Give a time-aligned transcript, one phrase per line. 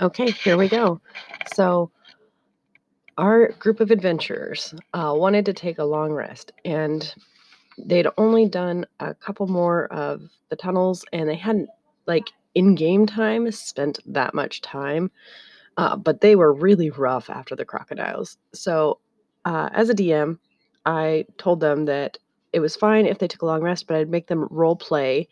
[0.00, 1.00] Okay, here we go.
[1.54, 1.90] So,
[3.18, 7.14] our group of adventurers uh, wanted to take a long rest, and
[7.76, 11.68] they'd only done a couple more of the tunnels, and they hadn't,
[12.06, 15.10] like, in game time, spent that much time.
[15.76, 18.38] Uh, but they were really rough after the crocodiles.
[18.54, 19.00] So,
[19.44, 20.38] uh, as a DM,
[20.86, 22.16] I told them that
[22.54, 25.28] it was fine if they took a long rest, but I'd make them role play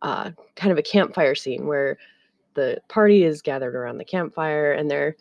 [0.00, 1.98] uh, kind of a campfire scene where
[2.54, 5.16] the party is gathered around the campfire and they're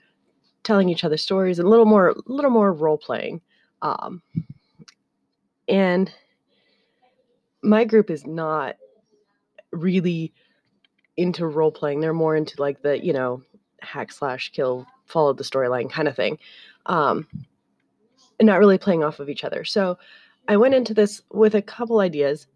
[0.64, 3.42] telling each other stories and a little more, a little more role playing.
[3.82, 4.22] Um,
[5.68, 6.12] and
[7.62, 8.76] my group is not
[9.72, 10.34] really
[11.18, 12.00] into role playing.
[12.00, 13.44] They're more into like the, you know,
[13.82, 16.40] hack slash kill, follow the storyline kind of thing.
[16.86, 17.28] Um,
[18.40, 19.64] and not really playing off of each other.
[19.66, 19.98] So
[20.48, 22.48] I went into this with a couple ideas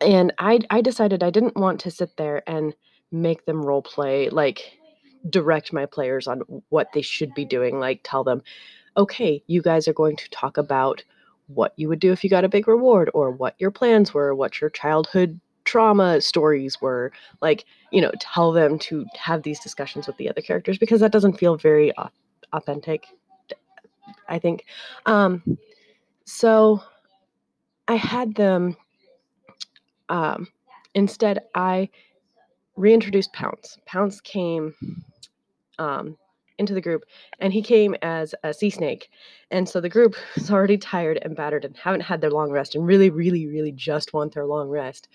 [0.00, 2.74] and I I decided I didn't want to sit there and
[3.14, 4.78] make them role play like
[5.30, 8.42] direct my players on what they should be doing like tell them
[8.96, 11.02] okay you guys are going to talk about
[11.46, 14.34] what you would do if you got a big reward or what your plans were
[14.34, 20.06] what your childhood trauma stories were like you know tell them to have these discussions
[20.06, 21.92] with the other characters because that doesn't feel very
[22.52, 23.06] authentic
[24.28, 24.64] i think.
[25.06, 25.42] Um
[26.24, 26.82] so
[27.88, 28.76] i had them
[30.08, 30.48] um
[30.94, 31.88] instead i
[32.76, 34.74] reintroduced pounce pounce came
[35.78, 36.16] um
[36.58, 37.04] into the group
[37.40, 39.10] and he came as a sea snake
[39.50, 42.74] and so the group is already tired and battered and haven't had their long rest
[42.74, 45.08] and really really really just want their long rest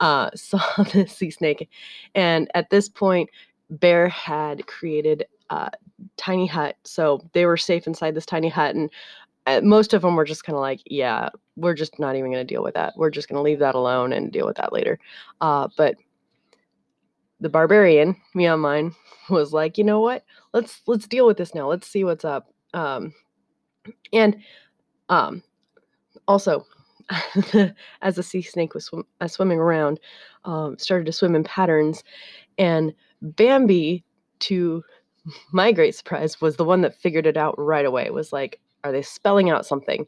[0.00, 0.60] uh, saw
[0.92, 1.68] the sea snake.
[2.14, 3.30] And at this point,
[3.70, 5.70] Bear had created a
[6.16, 6.76] tiny hut.
[6.84, 8.74] So they were safe inside this tiny hut.
[8.74, 8.90] And
[9.46, 12.46] uh, most of them were just kind of like, yeah, we're just not even going
[12.46, 12.94] to deal with that.
[12.96, 14.98] We're just going to leave that alone and deal with that later.
[15.40, 15.96] Uh, but
[17.44, 18.94] the barbarian, me on mine,
[19.28, 20.24] was like, you know what?
[20.54, 21.68] Let's let's deal with this now.
[21.68, 22.48] Let's see what's up.
[22.72, 23.12] Um,
[24.12, 24.38] and
[25.10, 25.42] um,
[26.26, 26.64] also,
[28.02, 28.90] as the sea snake was
[29.20, 30.00] uh, swimming around,
[30.46, 32.02] um, started to swim in patterns.
[32.56, 34.02] And Bambi,
[34.40, 34.82] to
[35.52, 38.08] my great surprise, was the one that figured it out right away.
[38.08, 40.06] Was like, are they spelling out something?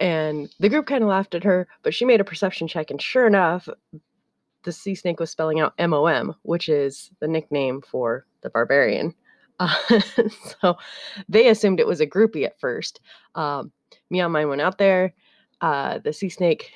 [0.00, 3.00] And the group kind of laughed at her, but she made a perception check, and
[3.00, 3.68] sure enough,
[4.64, 9.14] the sea snake was spelling out MOM, which is the nickname for the barbarian.
[9.58, 9.74] Uh,
[10.60, 10.76] so
[11.28, 13.00] they assumed it was a groupie at first.
[13.34, 13.72] Um,
[14.10, 15.14] me on mine went out there
[15.62, 16.72] uh, the sea snake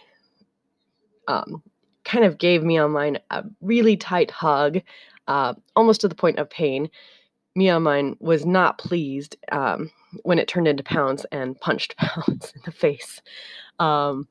[1.28, 1.62] um,
[2.04, 4.80] kind of gave me on mine a really tight hug,
[5.26, 6.88] uh, almost to the point of pain.
[7.56, 9.90] Me on mine was not pleased um,
[10.22, 13.20] when it turned into Pounce and punched Pounce in the face.
[13.80, 14.28] Um,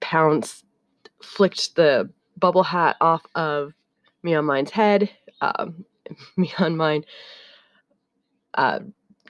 [0.00, 0.64] Pounce
[1.22, 3.72] flicked the bubble hat off of
[4.22, 5.10] me on mine's head.
[5.40, 5.84] Um,
[6.36, 7.04] me on mine
[8.54, 8.80] uh,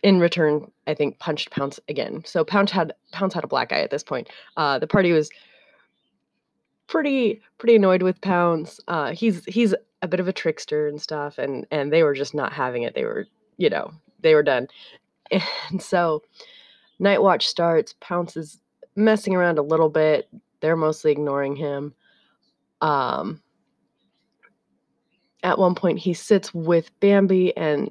[0.02, 2.22] in return, I think punched Pounce again.
[2.24, 4.28] So Pounce had Pounce had a black eye at this point.
[4.56, 5.30] Uh, the party was
[6.86, 8.80] pretty pretty annoyed with Pounce.
[8.88, 12.34] Uh, he's he's a bit of a trickster and stuff, and and they were just
[12.34, 12.94] not having it.
[12.94, 14.68] They were you know they were done,
[15.70, 16.22] and so
[16.98, 17.94] Night Watch starts.
[18.00, 18.58] Pounce is
[18.96, 20.28] messing around a little bit.
[20.60, 21.94] They're mostly ignoring him.
[22.80, 23.42] Um,
[25.42, 27.90] at one point, he sits with Bambi and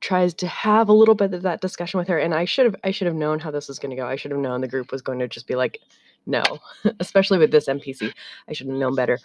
[0.00, 2.76] tries to have a little bit of that discussion with her and i should have
[2.84, 4.06] i should have known how this was going to go.
[4.06, 5.80] I should have known the group was going to just be like
[6.26, 6.42] no
[7.00, 8.12] especially with this npc
[8.48, 9.18] i should have known better.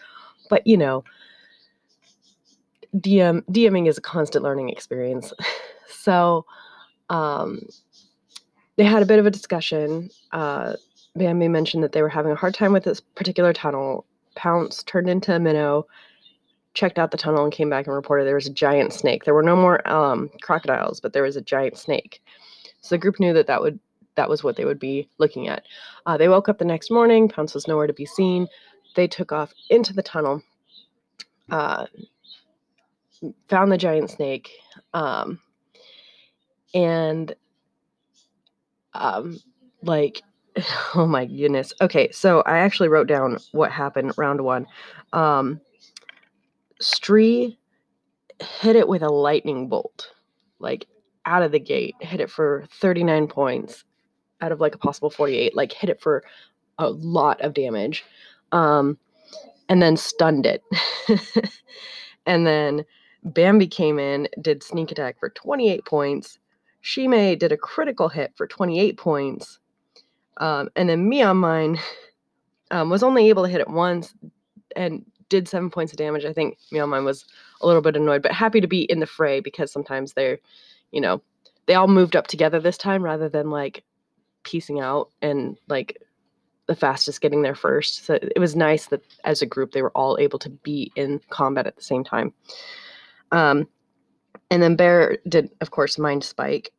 [0.50, 1.04] But you know
[2.96, 5.34] dm dming is a constant learning experience.
[5.90, 6.46] So
[7.10, 7.62] um
[8.76, 10.74] they had a bit of a discussion uh
[11.16, 15.10] bambi mentioned that they were having a hard time with this particular tunnel pounce turned
[15.10, 15.86] into a minnow
[16.74, 19.24] checked out the tunnel and came back and reported there was a giant snake.
[19.24, 22.22] There were no more um, crocodiles, but there was a giant snake.
[22.82, 23.80] So the group knew that that would
[24.16, 25.64] that was what they would be looking at.
[26.06, 27.28] Uh, they woke up the next morning.
[27.28, 28.48] Pounce was nowhere to be seen.
[28.96, 30.44] They took off into the tunnel,
[31.50, 31.88] uh,
[33.50, 34.52] found the giant snake,
[34.94, 35.40] um,
[36.76, 37.34] and
[38.94, 39.40] um,
[39.82, 40.22] like,
[40.96, 41.74] oh my goodness.
[41.82, 44.68] Okay, so I actually wrote down what happened round one.
[45.14, 45.62] Um,
[46.82, 47.58] Stree
[48.40, 50.12] hit it with a lightning bolt,
[50.60, 50.88] like
[51.26, 53.84] out of the gate, hit it for 39 points
[54.42, 56.24] out of like a possible 48, like hit it for
[56.78, 58.04] a lot of damage.
[58.52, 58.98] Um,
[59.70, 60.62] and then stunned it.
[62.26, 62.84] and then
[63.24, 66.40] Bambi came in, did sneak attack for 28 points.
[66.82, 69.60] Shime did a critical hit for 28 points.
[70.38, 71.80] Um, and then me on mine
[72.72, 74.14] um, was only able to hit it once
[74.76, 76.26] and did seven points of damage.
[76.26, 77.26] I think Meowmine was
[77.62, 80.40] a little bit annoyed, but happy to be in the fray because sometimes they're,
[80.92, 81.22] you know,
[81.66, 83.84] they all moved up together this time rather than like
[84.44, 85.98] piecing out and like
[86.68, 88.06] the fastest getting there first.
[88.06, 91.22] So it was nice that as a group they were all able to be in
[91.30, 92.34] combat at the same time.
[93.32, 93.68] Um,
[94.54, 96.72] and then Bear did, of course, Mind Spike.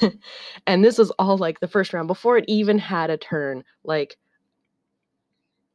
[0.66, 4.18] and this was all like the first round before it even had a turn, like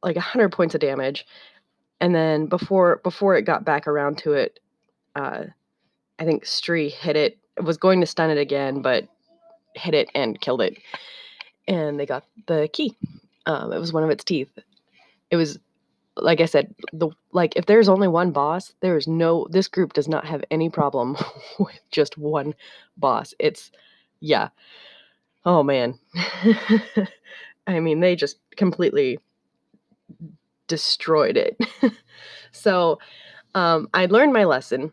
[0.04, 1.26] like hundred points of damage.
[2.00, 4.60] And then before before it got back around to it,
[5.16, 5.46] uh,
[6.20, 7.38] I think Stree hit it.
[7.56, 9.08] It was going to stun it again, but
[9.74, 10.78] hit it and killed it.
[11.66, 12.96] And they got the key.
[13.46, 14.56] Um, it was one of its teeth.
[15.32, 15.58] It was
[16.16, 19.92] like I said, the like if there's only one boss, there is no this group
[19.92, 21.16] does not have any problem
[21.58, 22.54] with just one
[22.96, 23.34] boss.
[23.38, 23.70] It's
[24.20, 24.48] yeah.
[25.44, 25.98] Oh man.
[27.66, 29.18] I mean, they just completely
[30.68, 31.56] destroyed it.
[32.52, 32.98] so,
[33.54, 34.92] um I learned my lesson.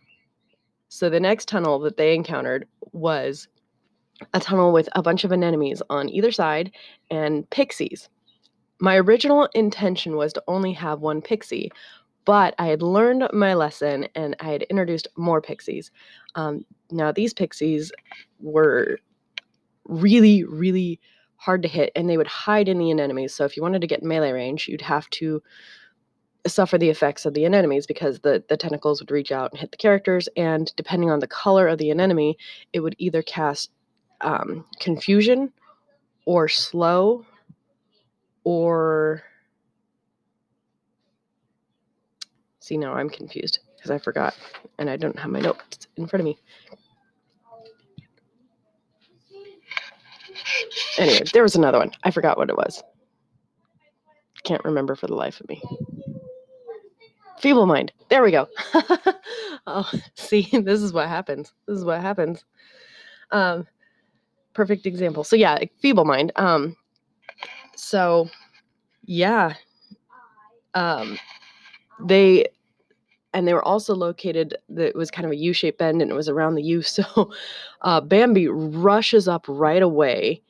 [0.88, 3.48] So the next tunnel that they encountered was
[4.34, 6.72] a tunnel with a bunch of anemones on either side
[7.12, 8.10] and pixies
[8.80, 11.72] my original intention was to only have one pixie,
[12.26, 15.92] but I had learned my lesson and I had introduced more pixies.
[16.36, 17.92] Um, now, these pixies
[18.40, 19.00] were
[19.86, 21.00] really, really
[21.36, 23.34] hard to hit and they would hide in the anemones.
[23.34, 25.42] So, if you wanted to get melee range, you'd have to
[26.48, 29.72] suffer the effects of the anemones because the, the tentacles would reach out and hit
[29.72, 30.30] the characters.
[30.38, 32.36] And depending on the color of the anemone,
[32.74, 33.72] it would either cast
[34.22, 35.52] um, confusion
[36.26, 37.26] or slow
[38.50, 39.22] or
[42.60, 44.36] see now I'm confused because I forgot
[44.80, 46.40] and I don't have my notes in front of me.
[50.98, 51.92] Anyway, there was another one.
[52.04, 52.82] I forgot what it was.
[54.44, 55.62] Can't remember for the life of me.
[57.38, 57.92] Feeble mind.
[58.10, 58.48] There we go.
[59.68, 61.54] oh, see, this is what happens.
[61.68, 62.44] This is what happens.
[63.30, 63.68] Um,
[64.56, 65.24] perfect example.
[65.24, 66.32] So yeah, feeble mind.
[66.36, 66.76] Um,
[67.80, 68.30] so
[69.06, 69.54] yeah
[70.76, 71.18] um
[72.06, 72.46] they
[73.34, 76.30] and they were also located that was kind of a u-shaped bend and it was
[76.30, 77.32] around the u so
[77.82, 80.42] uh, bambi rushes up right away.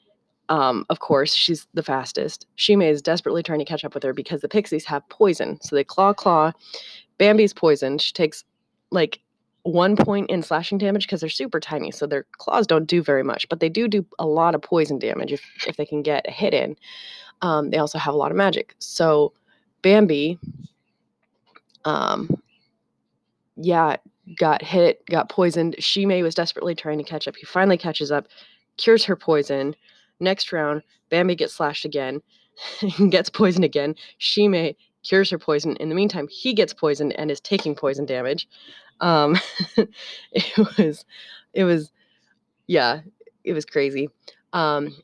[0.49, 2.47] Um, of course she's the fastest.
[2.55, 5.59] Shime is desperately trying to catch up with her because the pixies have poison.
[5.61, 6.51] So they claw claw.
[7.19, 8.01] Bambi's poisoned.
[8.01, 8.43] She takes
[8.89, 9.19] like
[9.63, 13.23] one point in slashing damage because they're super tiny so their claws don't do very
[13.23, 16.25] much but they do do a lot of poison damage if, if they can get
[16.27, 16.75] a hit in
[17.41, 18.75] um, they also have a lot of magic.
[18.79, 19.33] So
[19.81, 20.37] Bambi,
[21.85, 22.29] um,
[23.55, 23.97] yeah,
[24.37, 25.75] got hit, got poisoned.
[25.79, 27.35] Shimei was desperately trying to catch up.
[27.35, 28.27] He finally catches up,
[28.77, 29.75] cures her poison.
[30.19, 32.21] Next round, Bambi gets slashed again,
[33.09, 33.95] gets poisoned again.
[34.17, 35.77] Shimei cures her poison.
[35.77, 38.47] In the meantime, he gets poisoned and is taking poison damage.
[39.01, 39.37] Um,
[40.31, 41.05] it was,
[41.53, 41.91] it was,
[42.67, 43.01] yeah,
[43.43, 44.09] it was crazy.
[44.53, 44.95] Um,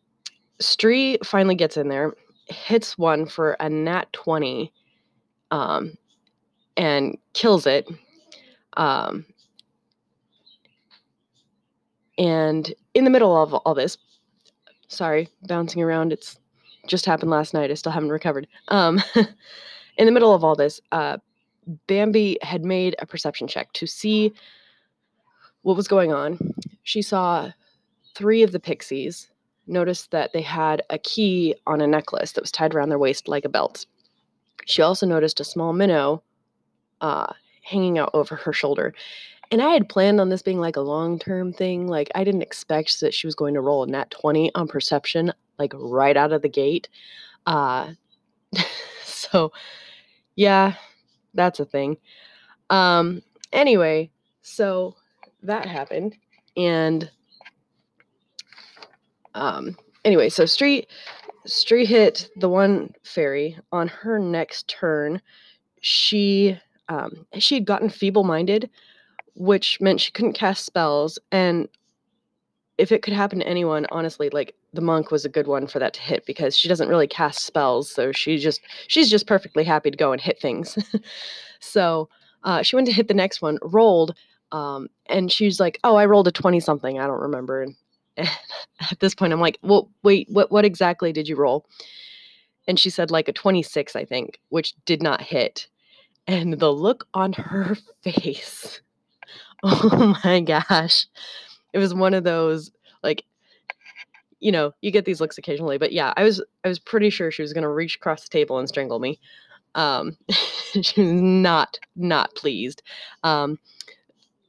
[0.62, 2.14] Stree finally gets in there
[2.48, 4.72] hits one for a nat 20
[5.52, 5.98] um,
[6.78, 7.88] and kills it.
[8.78, 9.26] Um,
[12.18, 13.98] and in the middle of all this,
[14.88, 16.38] sorry, bouncing around, it's
[16.88, 17.72] just happened last night.
[17.72, 18.48] I still haven't recovered.
[18.68, 19.02] Um,
[19.98, 21.18] in the middle of all this, uh,
[21.88, 24.34] Bambi had made a perception check to see
[25.64, 26.54] what was going on.
[26.84, 27.52] She saw
[28.16, 29.30] three of the pixies
[29.68, 33.28] noticed that they had a key on a necklace that was tied around their waist
[33.28, 33.86] like a belt.
[34.66, 36.22] She also noticed a small minnow
[37.02, 38.94] uh, hanging out over her shoulder.
[39.52, 41.88] And I had planned on this being like a long term thing.
[41.88, 45.34] Like, I didn't expect that she was going to roll a nat 20 on perception,
[45.60, 46.90] like right out of the gate.
[47.46, 47.94] Uh,
[49.04, 49.52] so,
[50.36, 50.76] yeah,
[51.36, 51.98] that's a thing.
[52.70, 53.22] Um,
[53.54, 54.10] anyway,
[54.42, 54.96] so
[55.44, 56.18] that happened.
[56.58, 57.10] And
[59.34, 60.90] um, anyway, so Street
[61.46, 65.22] Street hit the one fairy on her next turn.
[65.82, 66.58] She
[66.90, 68.70] um, she had gotten feeble minded,
[69.36, 71.20] which meant she couldn't cast spells.
[71.32, 71.68] And
[72.78, 75.80] if it could happen to anyone, honestly, like the monk was a good one for
[75.80, 79.64] that to hit because she doesn't really cast spells, so she just she's just perfectly
[79.64, 80.78] happy to go and hit things.
[81.60, 82.10] so
[82.44, 84.16] uh, she went to hit the next one, rolled,
[84.52, 87.00] um, and she's like, "Oh, I rolled a twenty something.
[87.00, 87.66] I don't remember."
[88.18, 88.30] And
[88.92, 91.66] at this point, I'm like, well, wait, what, what exactly did you roll?
[92.68, 95.68] And she said like a 26, I think, which did not hit.
[96.28, 98.82] And the look on her face,
[99.64, 101.06] oh my gosh.
[101.74, 102.72] It was one of those
[103.04, 103.26] like,
[104.40, 107.32] you know, you get these looks occasionally, but yeah, I was I was pretty sure
[107.32, 109.20] she was gonna reach across the table and strangle me.
[109.76, 110.18] Um,
[110.82, 112.82] she was not not pleased.
[113.24, 113.60] Um,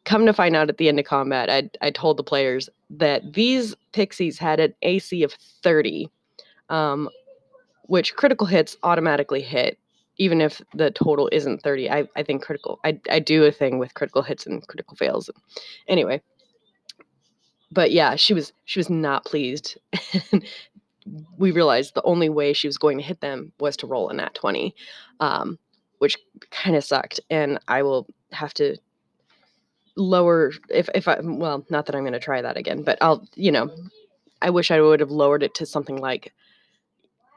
[0.05, 3.33] come to find out at the end of combat, I I told the players that
[3.33, 6.09] these pixies had an AC of 30,
[6.69, 7.09] um,
[7.83, 9.79] which critical hits automatically hit,
[10.19, 11.91] even if the total isn't 30.
[11.91, 15.31] I, I think critical, I, I do a thing with critical hits and critical fails.
[15.89, 16.23] Anyway,
[17.71, 19.77] but yeah, she was she was not pleased.
[21.39, 24.15] we realized the only way she was going to hit them was to roll a
[24.15, 24.75] nat 20,
[25.21, 25.59] um,
[25.99, 26.17] which
[26.51, 27.21] kind of sucked.
[27.31, 28.77] And I will have to
[29.97, 33.27] lower if if I well, not that I'm going to try that again, but I'll
[33.35, 33.71] you know,
[34.43, 36.33] I wish I would have lowered it to something like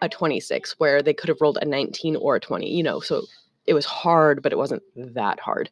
[0.02, 3.24] a 26 where they could have rolled a 19 or a 20, you know, so
[3.68, 5.70] it was hard, but it wasn't that hard.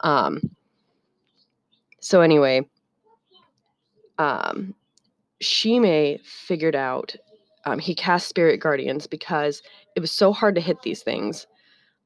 [0.00, 0.50] Um,
[2.00, 2.68] so anyway,
[4.18, 4.74] um,
[5.40, 7.14] Shime figured out
[7.64, 9.62] um, he cast Spirit Guardians because
[9.94, 11.46] it was so hard to hit these things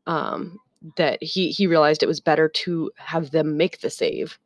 [0.06, 0.58] um,
[0.96, 4.38] that he he realized it was better to have them make the save,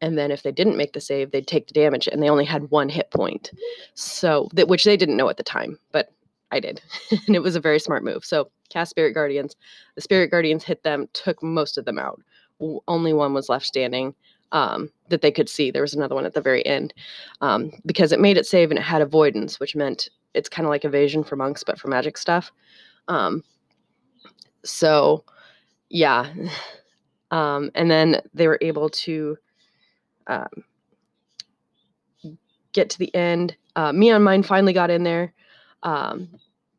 [0.00, 2.44] and then if they didn't make the save, they'd take the damage, and they only
[2.44, 3.52] had one hit point,
[3.94, 6.12] so that which they didn't know at the time, but
[6.50, 6.82] I did,
[7.26, 8.24] and it was a very smart move.
[8.24, 9.56] So cast Spirit Guardians,
[9.94, 12.20] the Spirit Guardians hit them, took most of them out.
[12.88, 14.14] Only one was left standing
[14.52, 15.70] um, that they could see.
[15.70, 16.94] There was another one at the very end
[17.40, 20.70] um, because it made it save and it had avoidance, which meant it's kind of
[20.70, 22.52] like evasion for monks, but for magic stuff.
[23.08, 23.42] Um,
[24.64, 25.24] so,
[25.88, 26.32] yeah.
[27.32, 29.36] Um, and then they were able to
[30.28, 30.46] um,
[32.72, 33.56] get to the end.
[33.74, 35.34] Uh, me on mine finally got in there
[35.82, 36.28] um,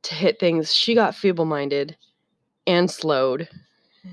[0.04, 0.74] to hit things.
[0.74, 1.98] She got feeble minded
[2.66, 3.50] and slowed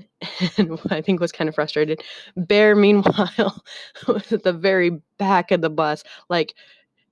[0.57, 2.01] and I think was kind of frustrated.
[2.35, 3.63] Bear, meanwhile,
[4.07, 6.53] was at the very back of the bus, like,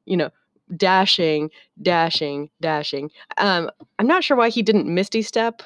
[0.06, 0.30] you know,
[0.76, 1.50] dashing,
[1.82, 3.12] dashing, dashing.
[3.38, 5.62] Um, I'm not sure why he didn't misty step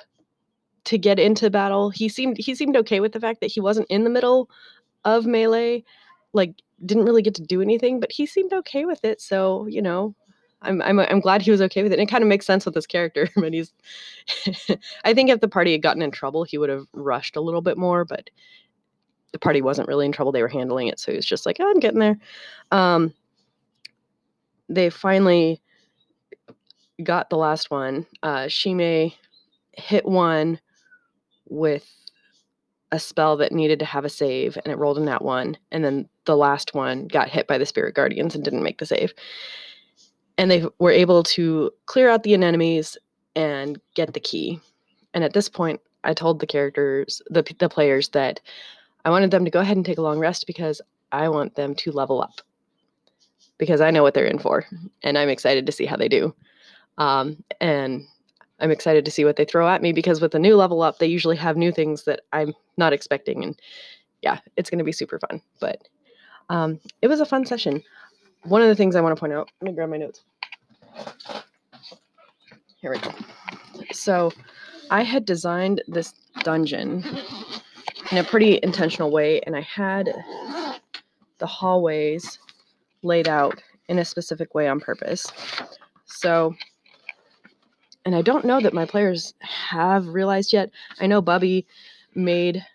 [0.86, 1.90] to get into battle.
[1.90, 4.50] He seemed he seemed okay with the fact that he wasn't in the middle
[5.06, 5.84] of melee,
[6.34, 9.22] like didn't really get to do anything, but he seemed okay with it.
[9.22, 10.16] So you know,
[10.62, 12.00] I'm I'm I'm glad he was okay with it.
[12.00, 13.30] It kind of makes sense with his character.
[13.36, 13.74] but he's
[15.04, 17.62] I think if the party had gotten in trouble, he would have rushed a little
[17.62, 18.30] bit more, but
[19.34, 20.32] the party wasn't really in trouble.
[20.32, 22.18] They were handling it, so he was just like, oh, I'm getting there.
[22.72, 23.14] Um,
[24.70, 25.62] they finally
[27.04, 28.06] got the last one.
[28.24, 29.14] Uh, Shime
[29.74, 30.60] hit one
[31.50, 31.88] with
[32.92, 35.58] a spell that needed to have a save, and it rolled in that one.
[35.72, 38.86] And then the last one got hit by the Spirit Guardians and didn't make the
[38.86, 39.14] save.
[40.38, 42.98] And they were able to clear out the enemies
[43.36, 44.60] and get the key.
[45.14, 48.40] And at this point, I told the characters, the, the players, that
[49.06, 51.76] I wanted them to go ahead and take a long rest because I want them
[51.76, 52.42] to level up
[53.58, 54.66] because I know what they're in for,
[55.04, 56.34] and I'm excited to see how they do.
[56.98, 58.06] Um, and
[58.60, 61.00] I'm excited to see what they throw at me because with a new level up,
[61.00, 63.60] they usually have new things that I'm not expecting, and
[64.22, 65.42] yeah, it's going to be super fun.
[65.60, 65.88] But
[66.50, 67.84] um, it was a fun session.
[68.44, 69.50] One of the things I want to point out.
[69.62, 70.24] Let me grab my notes.
[72.82, 73.12] Here we go.
[73.92, 74.32] So,
[74.90, 76.14] I had designed this
[76.44, 77.04] dungeon
[78.12, 80.14] in a pretty intentional way, and I had
[81.40, 82.40] the hallways
[83.04, 85.28] laid out in a specific way on purpose.
[86.06, 86.56] So,
[88.06, 90.72] and I don't know that my players have realized yet.
[91.00, 91.68] I know Bubby
[92.16, 92.66] made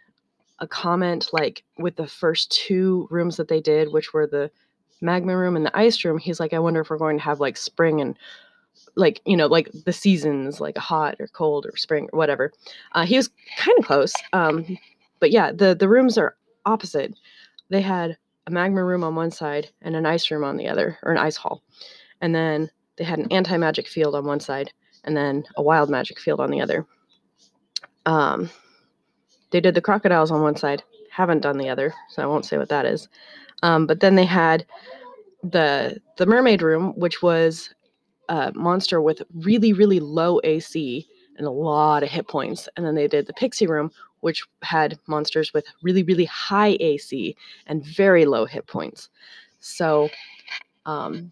[0.58, 4.50] a comment like with the first two rooms that they did, which were the
[5.02, 6.18] magma room and the ice room.
[6.18, 8.16] He's like, I wonder if we're going to have like spring and
[8.96, 12.52] like you know like the seasons like hot or cold or spring or whatever
[12.92, 14.78] uh, he was kind of close um,
[15.20, 17.14] but yeah the the rooms are opposite
[17.70, 18.16] they had
[18.46, 21.18] a magma room on one side and an ice room on the other, or an
[21.18, 21.62] ice hall.
[22.20, 24.72] And then they had an anti magic field on one side
[25.04, 26.86] and then a wild magic field on the other.
[28.06, 28.50] Um,
[29.50, 32.58] they did the crocodiles on one side, haven't done the other, so I won't say
[32.58, 33.08] what that is.
[33.62, 34.66] Um, but then they had
[35.42, 37.70] the the mermaid room, which was
[38.28, 42.68] a monster with really really low AC and a lot of hit points.
[42.76, 43.90] And then they did the pixie room,
[44.20, 49.08] which had monsters with really, really high AC and very low hit points.
[49.60, 50.08] So
[50.86, 51.30] um,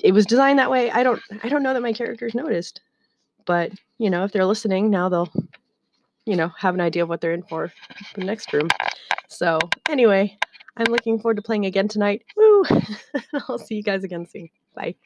[0.00, 0.90] it was designed that way.
[0.90, 2.80] I don't I don't know that my characters noticed,
[3.44, 5.32] but you know, if they're listening now, they'll
[6.26, 7.72] you know have an idea of what they're in for
[8.14, 8.68] the next room.
[9.28, 10.36] So anyway,
[10.76, 12.24] I'm looking forward to playing again tonight.
[12.36, 12.64] Woo!
[13.48, 14.48] I'll see you guys again soon.
[14.74, 14.96] Bye.